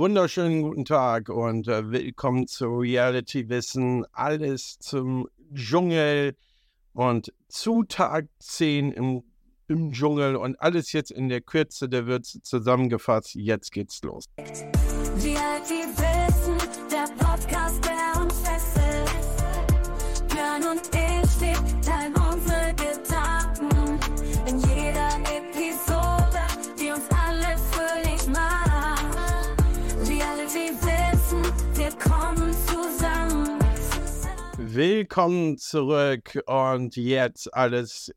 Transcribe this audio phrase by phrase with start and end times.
[0.00, 4.06] wunderschönen guten Tag und äh, willkommen zu Reality Wissen.
[4.12, 6.36] Alles zum Dschungel
[6.94, 9.22] und zu Tag 10 im,
[9.68, 13.34] im Dschungel und alles jetzt in der Kürze der wird zusammengefasst.
[13.34, 14.24] Jetzt geht's los.
[14.38, 16.56] Reality Wissen,
[16.90, 18.79] der Podcast, der uns
[34.72, 38.14] Willkommen zurück und jetzt alles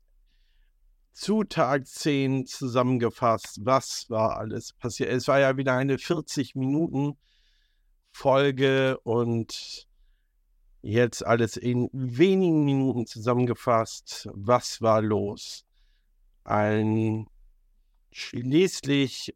[1.12, 3.58] zu Tag 10 zusammengefasst.
[3.64, 5.10] Was war alles passiert?
[5.10, 7.18] Es war ja wieder eine 40 Minuten
[8.12, 9.88] Folge und
[10.80, 14.28] jetzt alles in wenigen Minuten zusammengefasst.
[14.32, 15.64] Was war los?
[16.44, 17.26] Ein
[18.12, 19.34] schließlich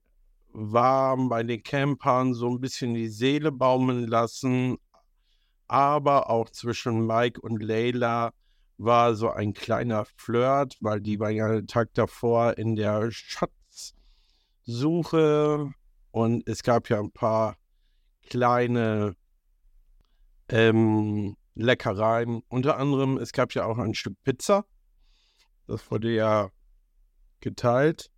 [0.53, 4.79] war bei den Campern so ein bisschen die Seele baumeln lassen,
[5.69, 8.33] aber auch zwischen Mike und Leila
[8.78, 13.48] war so ein kleiner Flirt, weil die war ja den Tag davor in der Schatzsuche
[16.11, 17.56] und es gab ja ein paar
[18.28, 19.16] kleine
[20.48, 22.42] ähm, Leckereien.
[22.48, 24.64] Unter anderem, es gab ja auch ein Stück Pizza.
[25.66, 26.50] Das wurde ja
[27.41, 28.11] geteilt.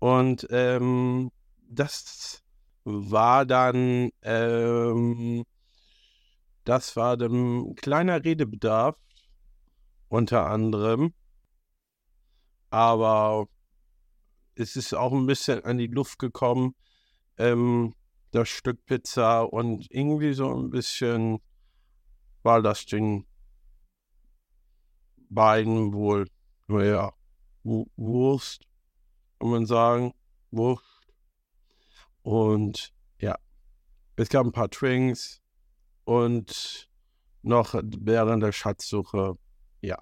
[0.00, 1.30] Und ähm,
[1.68, 2.42] das
[2.84, 5.44] war dann, ähm,
[6.64, 8.96] das war ein kleiner Redebedarf,
[10.08, 11.12] unter anderem.
[12.70, 13.46] Aber
[14.54, 16.74] es ist auch ein bisschen an die Luft gekommen,
[17.38, 17.94] ähm,
[18.30, 21.38] das Stück Pizza und irgendwie so ein bisschen
[22.42, 23.26] war das den
[25.30, 26.26] beiden wohl,
[26.66, 27.12] naja,
[27.62, 28.66] Wurst,
[29.38, 30.12] kann man sagen,
[30.50, 30.84] Wurst.
[32.22, 33.36] Und ja,
[34.16, 35.43] es gab ein paar Drinks
[36.04, 36.88] und
[37.42, 39.36] noch während der Schatzsuche,
[39.80, 39.98] ja.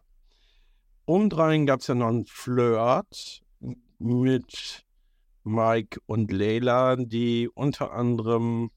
[1.04, 3.42] Umdrehen gab es ja noch einen Flirt
[3.98, 4.86] mit
[5.44, 8.70] Mike und Leila, die unter anderem,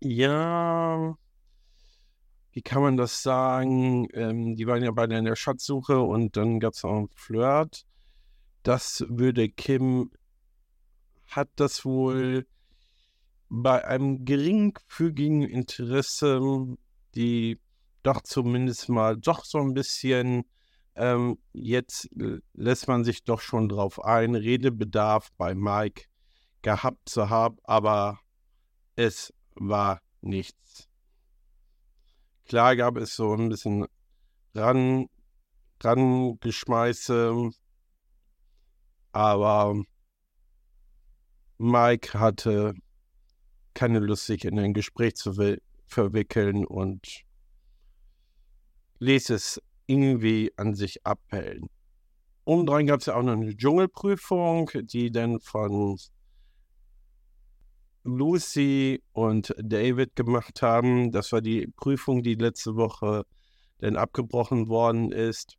[0.00, 1.16] ja,
[2.52, 4.08] wie kann man das sagen?
[4.12, 7.86] Ähm, die waren ja beide in der Schatzsuche und dann gab es noch einen Flirt.
[8.62, 10.10] Das würde Kim,
[11.28, 12.46] hat das wohl
[13.54, 16.40] bei einem geringfügigen Interesse,
[17.14, 17.60] die
[18.02, 20.44] doch zumindest mal doch so ein bisschen
[20.94, 22.08] ähm, jetzt
[22.54, 26.04] lässt man sich doch schon drauf ein, Redebedarf bei Mike
[26.62, 28.20] gehabt zu haben, aber
[28.96, 30.88] es war nichts.
[32.46, 33.86] Klar gab es so ein bisschen
[34.54, 35.08] ran,
[35.82, 37.50] Rangeschmeiße,
[39.12, 39.82] aber
[41.58, 42.74] Mike hatte
[43.74, 45.34] keine Lust, sich in ein Gespräch zu
[45.86, 47.24] verwickeln und
[48.98, 51.68] ließ es irgendwie an sich abhellen.
[52.44, 55.98] Obendrein gab es ja auch noch eine Dschungelprüfung, die dann von
[58.04, 61.12] Lucy und David gemacht haben.
[61.12, 63.24] Das war die Prüfung, die letzte Woche
[63.78, 65.56] dann abgebrochen worden ist.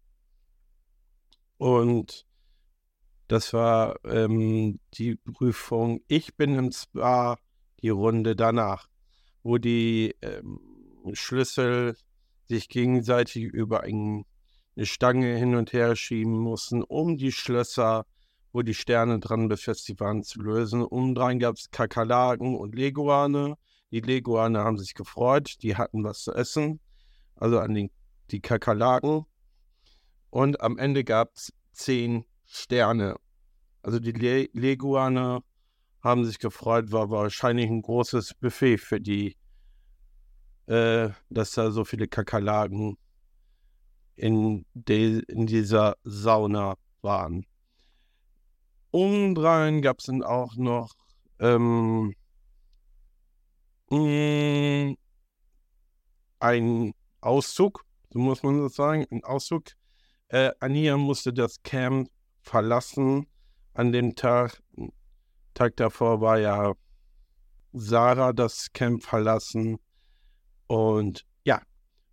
[1.57, 2.25] Und
[3.27, 6.01] das war ähm, die Prüfung.
[6.07, 7.37] Ich bin im Spa
[7.83, 8.87] die Runde danach,
[9.43, 10.59] wo die ähm,
[11.13, 11.95] Schlüssel
[12.45, 14.25] sich gegenseitig über eine
[14.81, 18.05] Stange hin und her schieben mussten, um die Schlösser,
[18.53, 20.81] wo die Sterne dran befestigt waren, zu lösen.
[20.81, 23.57] Umdrein gab es Kakerlaken und Leguane.
[23.91, 26.79] Die Leguane haben sich gefreut, die hatten was zu essen,
[27.35, 27.91] also an den,
[28.31, 29.25] die Kakerlaken.
[30.29, 33.17] Und am Ende gab es zehn Sterne.
[33.81, 35.43] Also die Le Leguane
[36.03, 39.35] haben sich gefreut, war wahrscheinlich ein großes Buffet für die
[40.67, 42.97] äh, dass da so viele Kakerlaken
[44.15, 47.45] in, de, in dieser Sauna waren.
[48.91, 50.93] Umdrein gab es dann auch noch
[51.39, 52.13] ähm,
[53.89, 54.95] mh,
[56.39, 59.71] ein Auszug, so muss man das sagen, ein Auszug.
[60.27, 62.09] Äh, Ania musste das Camp
[62.41, 63.27] verlassen
[63.73, 64.61] an dem Tag.
[65.53, 66.73] Tag davor war ja
[67.73, 69.79] Sarah das Camp verlassen.
[70.67, 71.61] Und ja,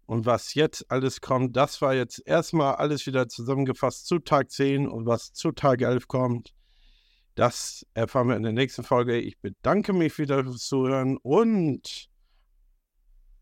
[0.06, 4.88] und was jetzt alles kommt, das war jetzt erstmal alles wieder zusammengefasst zu Tag 10
[4.88, 6.52] und was zu Tag 11 kommt,
[7.34, 9.18] das erfahren wir in der nächsten Folge.
[9.18, 12.09] Ich bedanke mich wieder fürs Zuhören und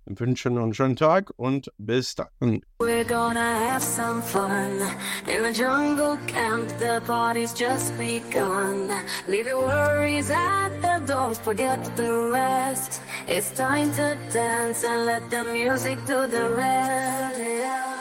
[0.08, 2.60] wünsche noch einen schönen Tag und bis dann.
[2.80, 4.80] We're gonna have some fun
[5.26, 6.68] in the jungle camp.
[6.78, 8.88] The party's just begun.
[9.26, 13.00] Leave your worries at the door, forget the rest.
[13.26, 17.38] It's time to dance and let the music do the rest.
[17.38, 17.98] Yeah.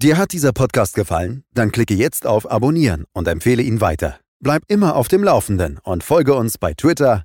[0.00, 1.42] Dir hat dieser Podcast gefallen?
[1.54, 4.20] Dann klicke jetzt auf Abonnieren und empfehle ihn weiter.
[4.40, 7.24] Bleib immer auf dem Laufenden und folge uns bei Twitter,